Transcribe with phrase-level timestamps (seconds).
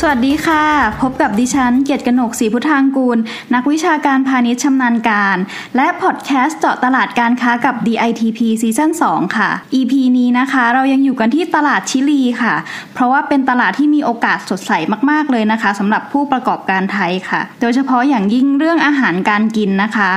[0.00, 0.62] สวัสดีค่ะ
[1.00, 3.18] พบกับดิฉัน เกียรติกนกศรีพุทธางกูล
[3.54, 5.36] นักวิชาการพาณิชย์ชำนาญการ
[5.76, 12.54] และพอดแคสต์เจาะตลาดการค้ากับ DITP ซีซั่น2ค่ะ EP นี้นะคะ เรายังอยู่กันที่ตลาดชิลีค่ะ
[12.94, 14.72] เพราะว่าเป็นตลาดที่มีโอกาสสดใส
[15.10, 20.10] มาก ๆ เลยนะคะสำหรับผู้ประกอบการไทยค่ะ โดยเฉพาะอย่างยิ่งเรื่องอาหารการกินนะคะ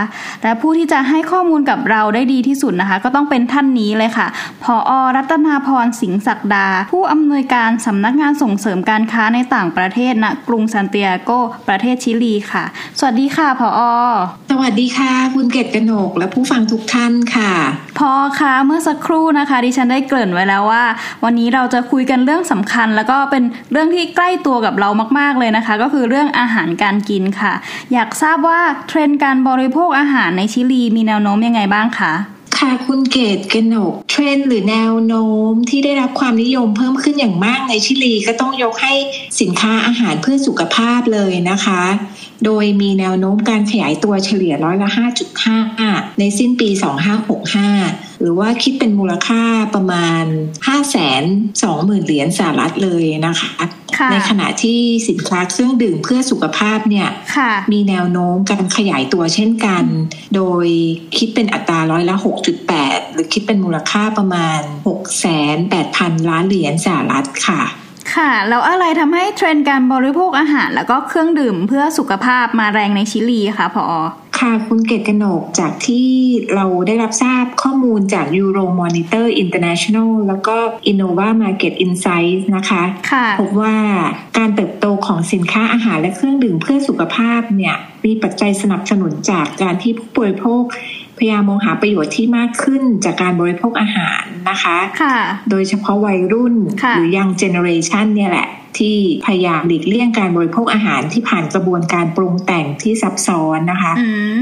[0.43, 4.27] และผู้ที่จะให้ข้อมูลกับเราได้ดีที่สุดนะคะ ก็ต้องเป็นท่านนี้เลยค่ะ
[4.63, 11.31] พออรัตนาพรสิงห์ศักดา ผู้อำนวยการสำนักงานส่งเสริมการค้าในต่างประเทศณกรุงซานเตียโก
[11.67, 12.63] ประเทศชิลีค่ะ
[12.99, 13.81] สวัสดีค่ะพออ
[14.51, 17.53] สวัสดีค่ะ คุณเกตกนกและผู้ฟังทุกท่านค่ะ
[17.99, 20.83] พอคะเมื่อสักครู่นะคะ ดิฉันได้เกริ่นไว้แล้วว่า
[21.23, 27.53] วันนี้เราจะคุยกันเรื่องสำคัญ แล้วก็เป็นเรื่องที่ใกล้ตัวกับเรามาก ๆเลยนะคะ ก็คือเรื่องอาหารการกินค่ะ
[27.93, 32.13] อยากทราบว่าเทรนด์การบริโภคอาหารในชิลีมีแนวโน้มยังไงบ้างคะ
[32.59, 38.93] ค่ะคุณเกตกนก เทรนหรือแนวโน้มที่ได้รับความนิยมเพิ่มขึ้นอย่างมากในชิลีก็ต้องยกให้
[39.41, 41.83] สินค้าอาหารเพื่อสุขภาพเลยนะคะ
[42.45, 44.89] โดยมีแนวโน้มการขยายตัวเฉลี่ยร้อยละ
[45.53, 46.69] 5.5 ในสิ้นปี
[47.49, 49.41] 2565 หรือว่าคิดเป็นมูลค่า
[49.75, 50.23] ประมาณ
[51.25, 53.51] 520,000 เหรียญสหรัฐเลยนะคะ
[54.11, 57.09] ในขณะที่สินค้าเครื่องดื่มเพื่อสุขภาพเนี่ย
[57.71, 59.83] มีแนวโน้มการขยายตัวเช่นกัน
[60.35, 60.65] โดย
[61.17, 62.15] คิดเป็นอัตราร้อยละ
[62.65, 64.59] 6.8 หรือคิดเป็นมูลค่าประมาณ
[65.45, 67.61] 6,800ล้านเหรียญสหรัฐค่ะ
[68.15, 73.85] ค่ะแล้วอะไรทำให้เทรนด์การบริโภคอาหาร แล้วก็เครื่องดื่มเพื่อสุขภาพมาแรงในชิลีคะพอ
[74.39, 76.09] ค่ะคุณเกตกนกจากที่
[76.55, 80.55] เราได้รับทราบข้อมูลจาก Euro Monitor International แล้วก็
[80.91, 83.77] Innova Market Insights นะคะคะพบว่า
[84.37, 87.75] การเติบโตของสินค้าอาหารและเครื่องดื่มเพื่อสุขภาพเนี่ย
[88.05, 90.63] มีปัจจัยสนับสนุนจากการที่ผู้บริโภค
[91.17, 95.17] พยายามมองหาประโยชน์ที่มากขึ้นจากการบริโภคอาหารนะคะค่ะ
[95.49, 96.55] โดยเฉพาะวัยรุ่น
[96.95, 103.93] หรือยังเจเนอเรชันเนี่ยแหละ ที่พยายามหลีกเลี่ยงการบริโภคอาหารที่ผ่านกระบวนการปรุงแต่งที่ซับซ้อนนะคะ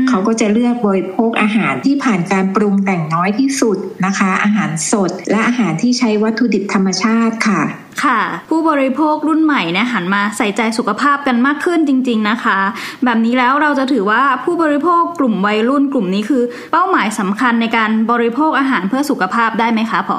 [0.09, 7.61] เขาก็จะเลือกบริโภคอาหารที่ผ่านการปรุงแต่งน้อยที่สุดนะคะ อาหารสด และอาหารที่ใช้วัตถุดิบธรรมชาติค่ะ
[8.05, 12.57] ค่ะ ผู้บริโภครุ่นใหม่เนี่ยหันมาใส่ใจสุขภาพกันมากขึ้นจริง ๆนะคะ
[13.03, 20.17] แบบนี้แล้วเราจะถือว่าผู้บริโภคกลุ่มวัยรุ่นกลุ่มนี้คือ เป้าหมายสำคัญในการบริโภคอาหารเพื่อสุขภาพได้ไหมคะพอ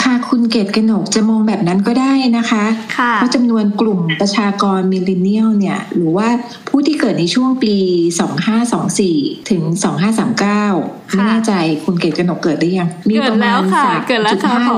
[0.00, 2.64] ค่ะคุณเกศกนกจะมองแบบนั้นก็ได้นะคะ
[2.98, 6.28] คะเพราะจำนวนกลุ่มประชากรมิลเลนเนียลเนี่ยหรือว่า
[6.68, 7.74] ผู้ที่เกิดในช่วงปี
[8.62, 9.62] 2524 ถึง
[10.36, 11.52] 2539 ไม่แน่ใจ
[11.84, 13.60] คุณเกศกนกเกิดหรือยังมีประมาณ
[13.98, 14.26] 3.5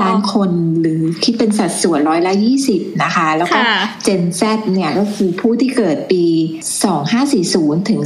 [0.03, 0.49] ล้านคน
[0.81, 2.33] หรือคิดเป็นสัดส่วนร้อยละ
[2.67, 3.59] 20นะคะ แล้วก็
[4.03, 4.41] เจนแซ
[4.73, 6.23] เนี่ยก็คือผู้ที่เกิดปี
[7.07, 8.01] 2540ถึง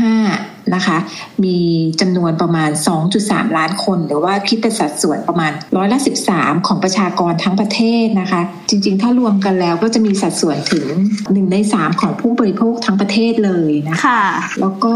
[0.00, 0.98] 2555นะคะ
[1.44, 1.58] มี
[2.00, 2.70] จำนวนประมาณ
[3.12, 5.98] 2.3 ล้านคน หรือว่าคิดเป็นสัดส่วนประมาณร้อยละ
[6.32, 10.86] 13 ของประชากรทั้งประเทศนะคะ จริงๆ ถ้ารวมกันแล้วก็จะมีสัดส่วนถึง
[11.20, 14.22] 1 ใน 3 ของผู้บริโภคทั้งประเทศเลยนะคะ
[14.60, 14.94] แล้วก็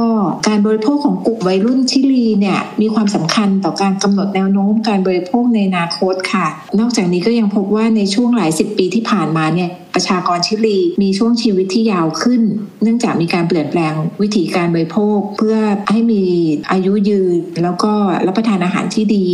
[0.48, 6.46] การบริโภคของกลุ่มวัยรุ่นชิลีเนี่ยมีความสำคัญต่อการกำหนดแนวโน้มการบริโภคในอนาคตค่ะ
[6.80, 12.42] นอกจากนี้ก็ยังพบว่าในช่วงหลายสิบปีที่ผ่านมาเนี่ยประชากรชิลีมีช่วงชีวิตที่ยาวขึ้น
[12.82, 13.92] เนื่องจากมีการเปลี่ยนแปลง
[14.22, 15.56] วิธีการบริโภค เพื่อ
[15.90, 16.22] ให้มี
[16.70, 17.92] อายุยืน แล้วก็
[18.26, 19.26] รับประทานอาหารที่ดี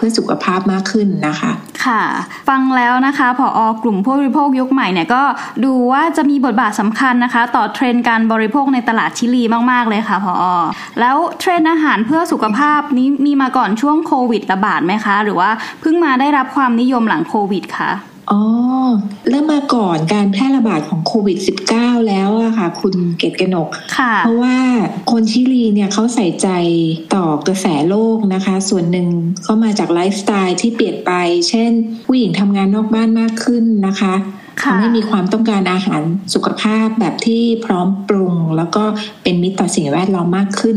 [0.00, 1.52] พื่อสุขภาพมากขึ้นนะคะ
[1.84, 2.02] ค่ะ
[2.48, 5.22] ฟังแล้วนะคะผออกลุ่มผู้บริโภคยุคใหม่เนี่ยก็
[5.64, 10.44] ดูว่าจะมีบทบาทสำคัญนะคะ ต่อเทรนด์การบริโภคในตลาดชิลีมาก ๆ เลยค่ะผอ
[11.00, 15.50] แล้วเทรนด์อาหารเพื่อสุขภาพนี้มีมาก่อนช่วงโควิดระบาดไหมคะ หรือว่า
[15.80, 17.90] เพิ่งมาได้รับความนิยมหลังโควิดคะ
[18.32, 18.42] อ๋อ
[19.28, 21.38] เริ่มมาก่อนการแพร่ระบาดของโควิด
[21.72, 23.68] -19 แล้วอะค่ะ คุณเกตกนก
[24.20, 24.56] เพราะว่า
[25.10, 26.48] คนชิลีเนี่ยเขาใส่ใจ
[27.14, 29.08] ต่อกระแสโลกนะคะ ส่วนหนึ่ง
[29.46, 31.10] ก็มาจากไลฟ์สไตล์ที่เปลี่ยนไป
[31.48, 31.70] เช่น
[32.06, 34.14] ผู้หญิงทำงานนอกบ้านมากขึ้นนะคะ
[34.62, 36.02] ทำให้มีความต้องการอาหาร
[36.34, 38.84] สุขภาพแบบที่พร้อมปรุง แล้วก็
[39.22, 40.76] เป็นมิตรต่อสิ่งแวดล้อมมากขึ้น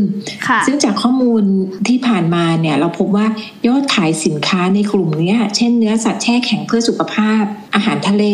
[0.66, 1.42] ซึ่งจากข้อมูล
[1.88, 3.26] ที่ผ่านมาเนี่ยเราพบว่า
[3.66, 7.44] ยอดขายสินค้าในกลุ่มนี้เช่นเนื้อสัตว์แช่แข็งเพื่อสุขภาพ
[7.74, 8.24] อาหารทะเล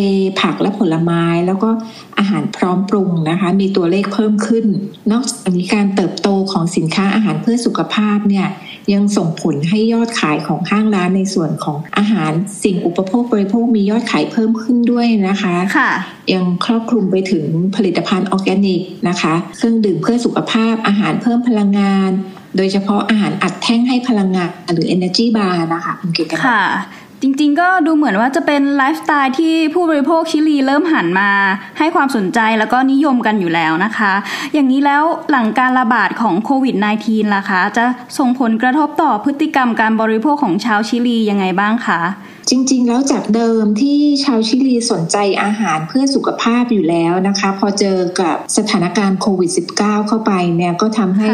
[0.40, 1.70] ผักและผลไม้ แล้วก็
[2.18, 4.66] อาหารพร้อมปรุงนะคะ มีตัวเลขเพิ่มขึ้น
[5.12, 8.48] นอกจากนี้การเติบโตของสินค้าอาหารเพื่อสุขภาพเนี่ย
[8.92, 12.32] ยังส่งผลให้ยอดขายของห้างร้านในส่วนของอาหาร
[12.64, 15.90] สิ่งอุปโภคบริโภคมียอดขายเพิ่มขึ้นด้วยนะคะค่ะ
[16.32, 17.44] ยังครอบคลุมไปถึง
[17.76, 22.10] ผลิตภัณฑ์ออร์แกนิกนะคะ เครื่องดื่มเพื่อสุขภาพอาหารเพิ่มพลังงาน
[22.56, 26.62] โดยเฉพาะอาหารอัดแท่งให้พลังงานหรือ Energy Bar นะคะคุณเกศค่ะ
[27.22, 31.30] จริงๆ ก็ดูเหมือนว่าจะเป็นไลฟ์สไตล์ที่ผู้บริโภคชิลีเริ่มหันมา
[31.78, 34.12] ให้ความสนใจแล้วก็นิยมกันอยู่แล้วนะคะ
[34.52, 36.74] อย่างนี้แล้วหลังการระบาดของโควิด
[37.04, 37.84] -19 ล่ะคะ จะ
[38.18, 42.00] ส่งผลกระทบต่อพฤติกรรมการบริโภคของชาวชิลียังไงบ้างคะ
[42.50, 49.50] จริง ๆ แล้วจากเดิมที่ชาวชิลีสนใจอาหารเพื่อสุขภาพอยู่แล้วนะคะ พอเจอกับสถานการณ์โควิด
[49.80, 51.28] -19 เข้าไปเนี่ยก็ทำให้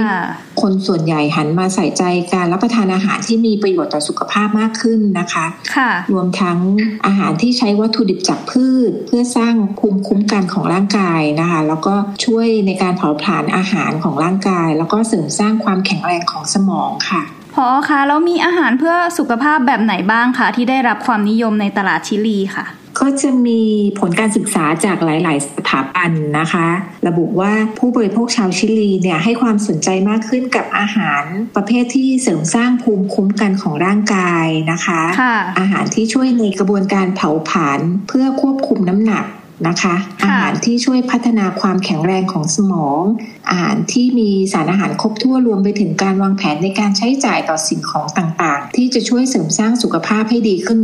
[0.60, 2.02] คนส่วนใหญ่หันมาใส่ใจ
[2.34, 5.46] การรับประทานอาหารที่มีประโยชน์ต่อสุขภาพมากขึ้นนะคะ
[5.76, 6.58] ค่ะรวมทั้ง
[7.06, 17.22] อาหารที่ใช้วัตถุดิบจากพืช เพื่อสร้างภูมิคุ้มกันของร่างกายนะคะ แล้วก็ช่วยในการเผาผลาญอาหารของร่างกาย แล้วก็เสริมสร้างความแข็งแรงของสมองค่ะ
[17.61, 22.67] พอคะแล้วมีอาหารเพื่อสุขภาพแบบไหนบ้างคะที่ได้รับความนิยมในตลาดชิลีค่ะ
[23.00, 23.61] ก็จะมี
[24.00, 26.69] ผลการศึกษาจากหลาย ๆ สถาบันนะคะ
[27.08, 31.23] ระบุว่าผู้บริโภคชาวชิลีเนี่ยให้ความสนใจมากขึ้นกับอาหาร
[31.56, 39.25] ประเภทที่เสริมสร้างภูมิคุ้มกันของร่างกายนะคะะอาหารที่ช่วยในกระบวนการเผาผลาญเพื่อควบคุมน้ำหนัก
[39.69, 43.03] นะคะ อาหารที่ช่วยพัฒนาความแข็งแรงของสมอง
[43.50, 50.81] อาหารที่มีสารอาหารครบถ้วนรวมไปถึงการวางแผนในการใช้จ่ายต่อสิ่งของต่างๆ ที่จะช่วยเสริมสร้างสุขภาพให้ดีขึ้น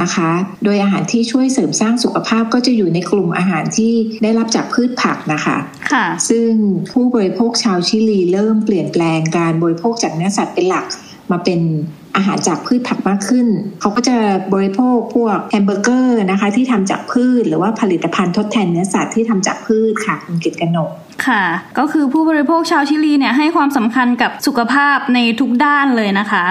[0.00, 0.30] นะคะ
[0.64, 3.92] โดยอาหารที่ช่วยเสริมสร้างสุขภาพก็จะอยู่ในกลุ่มอาหารที่
[4.22, 5.56] ได้รับจากพืชผักนะคะ
[5.92, 6.50] ค่ะ ซึ่ง
[6.92, 10.86] ผู้บริโภคชาวชิลีเริ่มเปลี่ยนแปลงการบริโภคจากเนื้อสัตว์เป็นหลัก
[11.30, 11.60] มาเป็น
[12.16, 13.46] อาหารจากพืชผักมากขึ้น
[13.80, 14.16] เขาก็จะ
[14.52, 20.90] บริโภคพวกแฮมเบอร์เกอร์นะคะที่ทำจากพืช หรือว่าผลิตภัณฑ์ทดแทนเนื้อสัตว์ที่ทำจากพืชค่ะคุณเกศกนก
[21.26, 21.44] ค่ะ
[21.78, 26.44] ก็คือผู้บริโภคชาวชิลีเนี่ยให้ความสำคัญกับสุขภาพในทุกด้านเลยนะคะ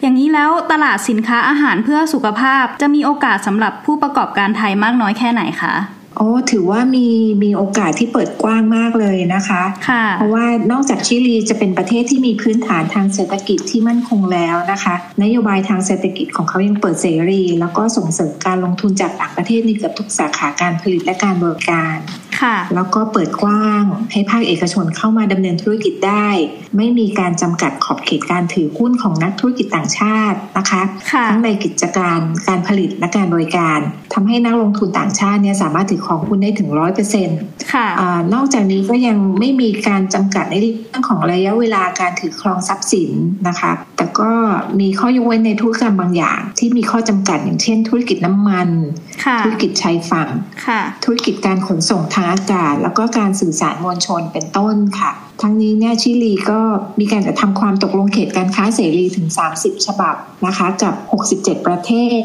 [0.00, 5.74] อย่างนี้แล้วตลาดสินค้าอาหารเพื่อสุขภาพจะมีโอกาสสำหรับผู้ประกอบการไทยมากน้อยแค่ไหนคะ
[6.18, 7.06] โอ้ถือว่ามี
[7.42, 22.27] มีโอกาสที่เปิดกว้างมากเลยนะคะค่ะเพราะว่านอกจากชิลีจะเป็นประเทศที่มีพื้นฐานทางเศรษฐกิจที่มั่นคงแล้วนะคะ นโยบายทางเศรษฐกิจของเขายังเปิดเสรี แล้วก็ส่งเสริมการลงทุนจากต่างประเทศในเกือบทุกสาขาการผลิตและการบริการค่ะ
[22.74, 23.82] แล้วก็เปิดกว้าง
[24.12, 26.28] ให้ภาคเอกชนเข้ามาดำเนินธุรกิจได้
[26.76, 30.82] ไม่มีการจำกัดขอบเขตการถือหุ้นของนักธุรกิจต่างชาตินะคะ
[31.28, 33.78] ทั้งในกิจการการผลิตและการบริการ
[34.14, 37.38] ทำให้นักลงทุนต่างชาติเนี่ยสามารถถือของหุ้นได้ถึงร้อยเปอร์เซ็นต์
[38.34, 43.10] นอกจากนี้ก็ยังไม่มีการจำกัดในเรื่องของระยะเวลาการถือครองทรัพย์สิน
[43.48, 44.30] นะคะ แต่ก็
[44.80, 48.68] มีข้อยกเว้นในธุรกรรมบางอย่าง ที่มีข้อจำกัดอย่างเช่น ธุรกิจน้ำมัน
[49.44, 50.28] ธุรกิจชายฝั่ง
[51.04, 56.60] ธุรกิจการขนส่งทางอากาศ แล้วก็การสื่อสารมวลชนเป็นต้นค่ะ ทั้งนี้เนี่ยชิลีก็
[57.00, 60.14] มีการจะทำความตกลงเขตการค้าเสรีถึง 30 ฉบับ
[60.46, 60.94] นะคะกับ
[61.30, 61.90] 67 ประเท
[62.20, 62.22] ศ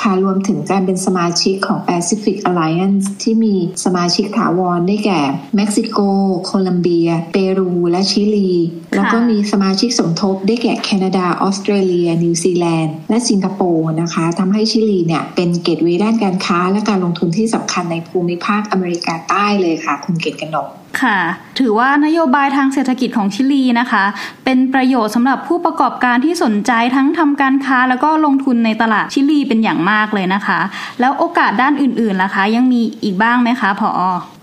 [0.00, 3.54] ค่ะรวมถึงการเป็นสมาชิกของ Pacific Alliance ที่มี
[3.84, 5.20] สมาชิกถาวรได้แก่
[5.56, 5.98] เม็กซิโก
[6.44, 8.50] โคลัมเบีย เปรู และชิลี
[8.94, 20.68] แล้วก็มีสมาชิกสมทบได้แก่แคนาดา ออสเตรเลีย นิวซีแลนด์ และสิงคโปร์นะคะทำให้ชิลีเนี่ยเป็น gateway ด้านการค้าและการลงทุนที่สำคัญในภูมิภาคอเมริกาใต้เลยค่ะ คุณเกศกนก
[21.02, 21.18] ค่ะ
[21.58, 24.04] ถือว่านโยบายทางเศรษฐกิจของชิลีนะคะ
[24.44, 30.60] เป็นประโยชน์สำหรับผู้ประกอบการที่สนใจทั้งทำการค้าแล้วก็ลงทุนในตลาดชิลีเป็นอย่างมากเลยนะคะ
[31.00, 33.88] แล้วโอกาสด้านอื่นๆล่ะคะ ยังมีอีกบ้างไหมคะพอ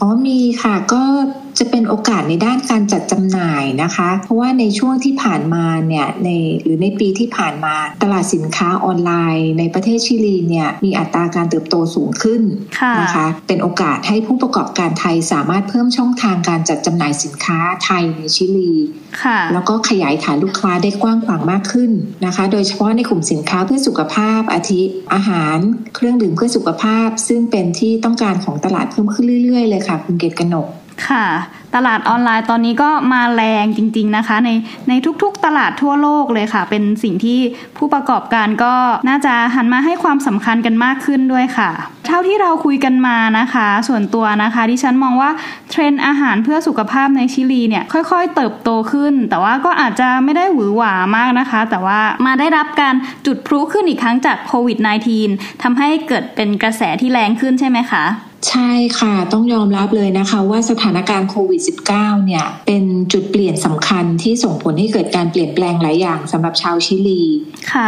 [0.06, 1.04] อ๋อมีค่ะก็
[1.60, 6.30] จะเป็นโอกาสในด้านการจัดจำหน่ายนะคะ เพราะว่าในช่วงที่ผ่านมาเนี่ยใน
[6.64, 12.42] หรือในปีที่ผ่านมาตลาดสินค้าออนไลน์ ในประเทศชิลีเนี่ยมีอัตราการเติบโตสูงขึ้น
[13.02, 18.72] นะคะเป็นโอกาสให้ผู้ประกอบการไทยสามารถเพิ่มช่องทางการจัดจำหน่ายสินค้าไทยในชิลี
[19.54, 21.92] แล้วก็ขยายฐานลูกค้าได้กว้างขวางมากขึ้น
[22.26, 24.82] นะคะ โดยเฉพาะในกลุ่มสินค้าเพื่อสุขภาพอาทิ
[25.14, 25.58] อาหาร
[25.96, 30.68] เครื่องดื่มเพื่อสุขภาพ ซึ่งเป็นที่ต้องการของตลาดเพิ่มขึ้นเรื่อยๆเลยค่ะคุณเกตกนก
[31.08, 31.28] ค่ะ
[31.76, 34.50] ตลาดออนไลน์ตอนนี้ก็มาแรงจริง ๆนะคะ ใน
[34.90, 37.40] ในทุกๆตลาดทั่วโลกเลยค่ะ เป็นสิ่งที่
[37.78, 38.74] ผู้ประกอบการก็
[39.10, 41.70] น่าจะหันมาให้ความสำคัญกันมากขึ้นด้วยค่ะ
[42.08, 45.32] เท่าที่เราคุยกันมานะคะ ส่วนตัวนะคะที่ฉันมองว่า
[45.70, 52.96] เทรนด์อาหารเพื่อสุขภาพในชิลีเนี่ยค่อยๆ เติบโตขึ้น แต่ว่าก็อาจจะไม่ได้หวือหวามากนะคะ แต่ว่ามาได้รับการ
[53.26, 54.78] จุดพลุขึ้นอีกครั้งจากโควิด
[55.22, 58.06] -19 ทำให้เกิดเป็นกระแสที่แรงขึ้นใช่ไหมคะ
[58.50, 61.62] ใช่ค่ะต้องยอมรับเลยนะคะว่าสถานการณ์โควิด
[61.94, 62.84] -19 เนี่ยเป็น
[63.14, 67.22] จุดเปลี่ยนสำคัญที่ส่งผลให้เกิดการเปลี่ยนแปลงหลายอย่างสำหรับชาวชิลี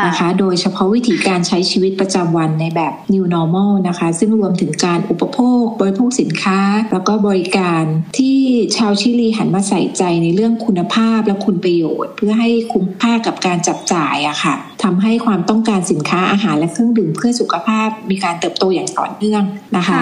[0.08, 6.60] นะคะ โดยเฉพาะวิธีการใช้ชีวิตประจำวันในแบบ new normal นะคะ ซึ่งรวมถึงการอุปโภค บริโภคสินค้า
[6.92, 7.84] แล้วก็บริการ
[8.18, 8.38] ที่
[8.78, 19.44] ชาวชิลีหันมาใส่ใจในเรื่องคุณภาพและคุณประโยชน์ เพื่อให้คุ้มค่ากับการจับจ่ายอะค่ะ ทำให้ความต้องการสินค้าอาหารและเครื่องดื่มเพื่อสุขภาพมีการเติบโตอย่างต่อเนื่อง
[19.78, 20.00] นะคะ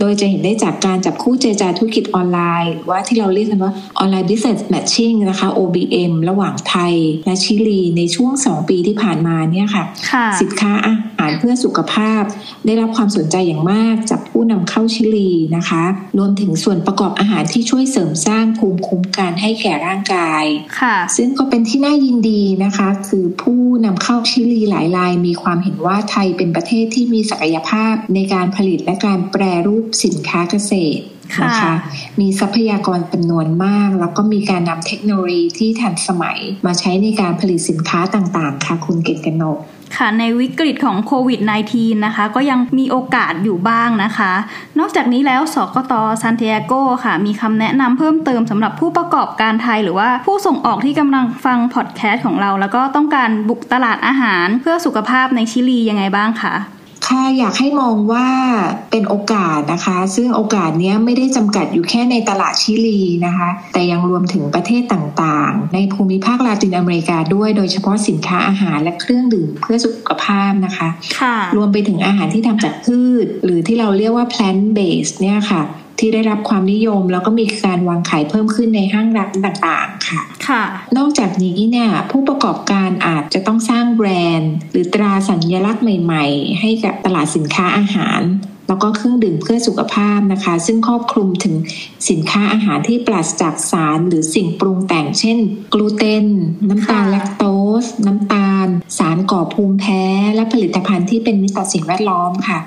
[0.00, 6.94] โดยจะเห็นได้จากการจับคู่เจรจาธุรกิจออนไลน์ว่าที่เราเรียกกันว่าออนไลน์ business matching นะคะ OBM ระหว่างไทย
[7.26, 9.84] และชิลีในช่วง 2 ปีที่ผ่านมาเนี่ยค่ะ
[10.40, 12.22] สินค้าอาหารเพื่อสุขภาพ
[12.66, 15.84] ได้รับความสนใจอย่างมากจากผู้นำเข้าชิลีนะคะ
[16.18, 20.44] รวมถึงส่วนประกอบอาหารที่ช่วยเสริมสร้างภูมิคุ้มกันให้แก่ร่างกาย
[21.16, 31.04] ซึ่งก็เป็นที่น่ายินดีนะคะ คือผู้นำเข้าชิลีหลายรายมีความเห็นว่าไทยเป็นประเทศที่มีศักยภาพในการผลิตและการแปรรูปสินค้าเกษตร
[31.44, 31.74] นะคะ
[32.20, 39.58] มีทรัพยากรจำนวนมาก แล้วก็มีการนำเทคโนโลยีที่ทันสมัยมาใช้ในการผลิตสินค้าต่างๆ ค่ะคุณเกตกนก
[39.96, 41.40] ค่ะในวิกฤตของโควิด
[41.72, 44.32] -19 นะคะ ก็ยังมีโอกาสอยู่บ้างนะคะ
[44.78, 45.92] นอกจากนี้แล้วสกต
[46.22, 46.72] ซานติอาโก
[47.04, 56.54] ค่ะ มีคำแนะนำเพิ่มเติมสำหรับผู้ประกอบการไทย หรือว่าผู้ส่งออกที่กำลังฟังพอดแคสต์ของเรา แล้วก็ต้องการบุกตลาดอาหารเพื่อสุขภาพในชิลียังไงบ้างคะ
[57.10, 58.26] ค่ะอยากให้มองว่า
[58.90, 70.88] เป็นโอกาสนะคะ ซึ่งโอกาสนี้ไม่ได้จำกัดอยู่แค่ในตลาดชิลีนะคะ แต่ยังรวมถึงประเทศต่างๆ ในภูมิภาคลาตินอเมริกาด้วยโดยเฉพาะสินค้าอาหารและเครื่องดื่มเพื่อสุขภาพนะคะ
[71.20, 75.62] ค่ะรวมไปถึงอาหารที่ทำจากพืช หรือที่เราเรียกว่า plant based เนี่ยค่ะ
[76.00, 80.62] ที่ได้รับความนิยม แล้วก็มีการวางขายเพิ่มขึ้นในห้างร้านต่างๆ ค่ะค่ะ
[80.96, 88.22] นอกจากนี้เนี่ยผู้ประกอบการอาจจะต้องสร้างแบรนด์ หรือตราสัญลักษณ์ใหม่ ๆ ให้กับตลาดสินค้าอาหาร
[88.68, 91.54] แล้วก็เครื่องดื่มเพื่อสุขภาพนะคะ ซึ่งครอบคลุมถึง
[92.10, 95.38] สินค้าอาหารที่ปราศจากสารหรือสิ่งปรุงแต่ง เช่น
[95.74, 96.26] กลูเตน
[96.68, 97.44] น้ำตาลแลคโต
[97.82, 98.66] ส น้ำตาล
[98.98, 100.02] สาร ก่อภูมิแพ้
[100.34, 102.58] และผลิตภัณฑ์ที่เป็นมิตรต่อสิ่งแวดล้อมค่ะ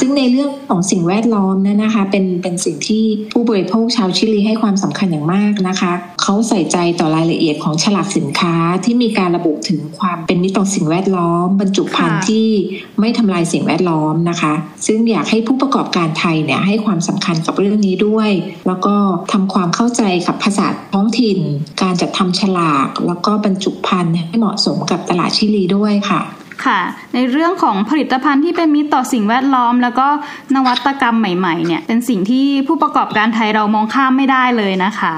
[0.00, 12.48] ซึ่งในเรื่องของสิ่งแวดล้อมนั่นนะคะ เป็นเป็นสิ่งที่ผู้บริโภคชาวชิลีให้ความสำคัญอย่างมากนะคะเขาใส่ใจต่อรายละเอียดของฉลากสินค้าที่มีการระบุถึงความเป็นมิตรต่อสิ่งแวดล้อม บรรจุภัณฑ์ที่
[13.00, 14.52] ไม่ทำลายสิ่งแวดล้อมนะคะ
[14.86, 18.30] ซึ่งอยากให้ผู้ประกอบการไทยเนี่ยให้ความสำคัญกับเรื่องนี้ด้วย
[18.66, 18.94] แล้วก็
[19.32, 21.38] ทำความเข้าใจกับภาษาท้องถิ่น
[21.82, 26.20] การจัดทำฉลาก แล้วก็บรรจุภัณฑ์ให้เหมาะสมกับตลาดชิลีด้วยค่ะ
[26.64, 26.80] ค่ะ
[27.14, 30.08] ในเรื่องของผลิตภัณฑ์ที่เป็นมิตรต่อสิ่งแวดล้อม แล้วก็
[30.54, 35.14] นวัตกรรมใหม่ๆเนี่ยเป็นสิ่งที่ผู้ประกอบการไทยเรามองข้ามไม่ได้เลยนะคะ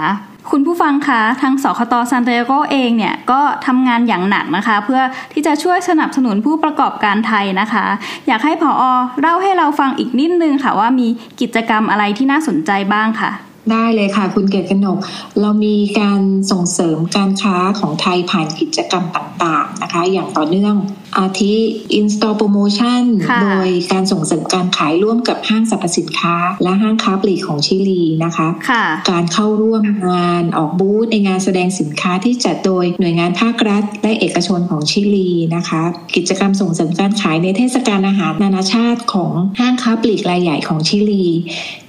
[0.51, 5.01] คุณผู้ฟังคะทางสคตซานเตโกเองเนี่ยก็ทำงานอย่างหนักนะคะ เพื่อ
[5.33, 7.85] ที่จะช่วยสนับสนุนผู้ประกอบการไทยนะคะ
[8.27, 8.83] อยากให้ผออ
[9.21, 11.09] เล่าให้เราฟังอีกนิดนึงค่ะว่ามี
[11.41, 13.31] กิจกรรมอะไรที่น่าสนใจบ้างค่ะ
[13.71, 14.99] ได้เลยค่ะ คุณเกศกนก
[15.41, 20.77] เรามีการส่งเสริมการค้าของไทยผ่านกิจกรรมต่างๆนะคะ อย่างต่อเนื่อง
[21.19, 21.55] อาทิ
[21.99, 23.03] in-store promotion
[23.43, 35.83] โดยการส่งเสริมการขายร่วมกับห้างสรรพสินค้า และห้างค้าปลีกของชิลีนะคะคะการเข้าร่วมงานออกบูธในงานแสดงสินค้าที่จัดโดยหน่วยงานภาครัฐ และเอกชนของชิลีนะคะ
[36.17, 41.25] กิจกรรมส่งเสริมการขายในเทศกาลอาหารนานาชาติของห้างค้าปลีกรายใหญ่ของชิลี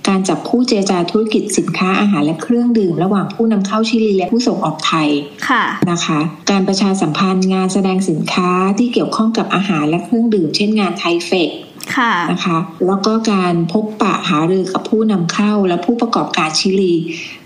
[0.10, 5.10] การจับคู่เจรจาธุรกิจสินค้าอาหารและเครื่องดื่ม ระหว่างผู้นำเข้าชิลีและผู้ส่งออกไทย
[5.50, 6.20] ค่ะนะคะ
[6.52, 11.50] การประชาสัมพันธ์งานแสดงสินค้าที่เกี่ยวข้องกับอาหารและเครื่องดื่ม เช่นงานไทเฟก
[11.96, 16.94] ค่ะนะคะแล้วก็การพบปะหารือกับผู้นำเข้าและผู้ประกอบการชิลี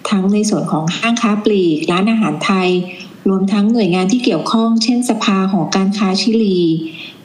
[0.09, 2.69] ทั้งในส่วนของห้างค้าปลีก ร้านอาหารไทย
[3.29, 6.59] รวมทั้งหน่วยงานที่เกี่ยวข้อง เช่นสภาหอการค้าชิลี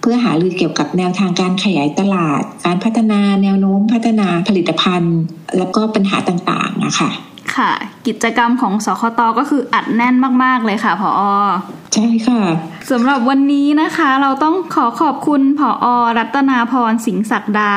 [0.00, 5.18] เพื่อหารือเกี่ยวกับแนวทางการขยายตลาด การพัฒนาแนวโน้มพัฒนาผลิตภัณฑ์
[5.58, 7.10] แล้วก็ปัญหาต่างๆนะคะ
[7.56, 7.72] ค่ะ
[8.06, 11.22] กิจกรรมของสคตก็คืออัดแน่นมาก ๆ เลยค่ะผอ
[11.94, 12.40] ใช่ค่ะ
[12.90, 15.86] สำหรับวันนี้นะคะ เราต้องขอขอบคุณผอ
[16.18, 17.72] รัตนาพรสิงห์ศักดา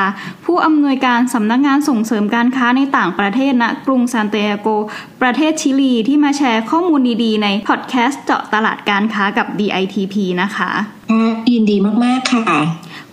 [0.45, 4.67] ผู้อำนวยการสำนักงานส่งเสริมการค้าในต่างประเทศณนะกรุงซานเตโก
[5.21, 10.71] ประเทศชิลีที่มาแชร์ข้อมูลดี ๆ ในพอดแคสต์เจาะตลาดการค้ากับ DITP นะคะ
[11.53, 12.43] ยินดีมาก ๆ ค่ะ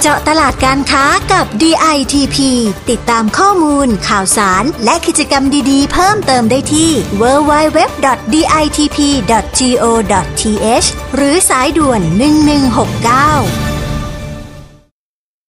[0.00, 2.36] เจาะตลาดการค้ากับ DITP
[2.90, 8.08] ติดตามข้อมูล ข่าวสาร และกิจกรรมดีๆ เพิ่มเติมได้ที่ www.ditp.go.th
[11.14, 13.65] หรือสายด่วน 1169